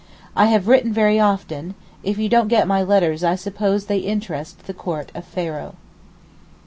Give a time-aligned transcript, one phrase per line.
[0.35, 4.65] I have written very often, if you don't get my letters I suppose they interest
[4.65, 5.75] the court of Pharaoh.